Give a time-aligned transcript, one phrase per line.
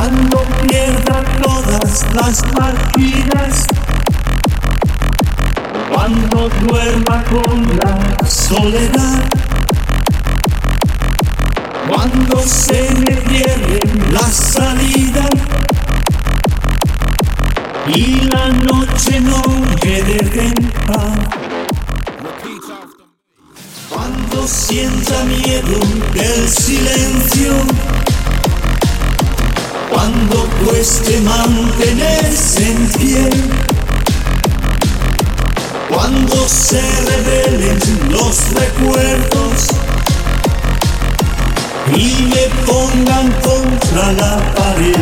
[0.00, 3.66] Cuando pierda todas las partidas,
[5.92, 9.28] cuando duerma con la soledad,
[11.86, 15.28] cuando se me cierre la salida
[17.94, 19.42] y la noche no
[19.84, 20.54] me deje.
[23.90, 25.78] Cuando sienta miedo
[26.14, 27.52] del silencio,
[30.00, 33.30] cuando cueste mantenerse en pie,
[35.90, 39.66] cuando se revelen los recuerdos
[41.94, 44.94] y me pongan contra la pared,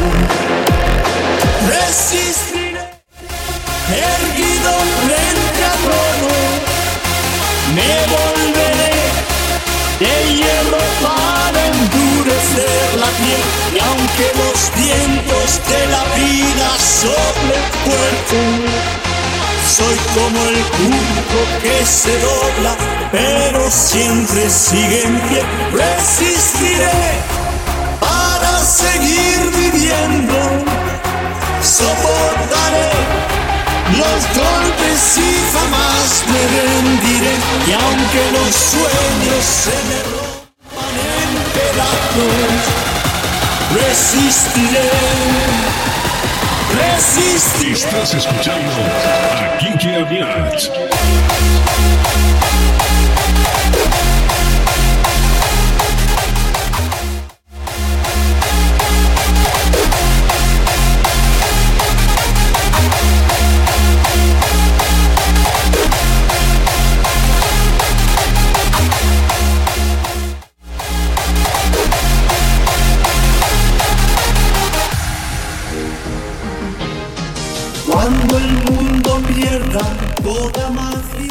[1.69, 2.58] resistiré
[10.01, 13.43] de hierro para endurecer la piel
[13.75, 18.99] y aunque los vientos de la vida soplen fuerte
[19.77, 22.77] soy como el junco que se dobla
[23.13, 25.43] pero siempre sigue en pie.
[25.73, 26.91] Resistiré
[28.01, 30.35] para seguir viviendo
[31.63, 32.91] soportaré
[33.97, 37.35] los golpes y jamás me rendiré
[37.67, 39.18] y aunque los sueños
[39.59, 42.61] se me rompan en pedazos
[43.75, 44.91] resistiré
[46.81, 48.73] resistiré Estás escuchando
[49.05, 51.68] a Kiki Aviat.
[78.09, 79.81] Cuando el mundo pierda
[80.23, 81.28] toda magia,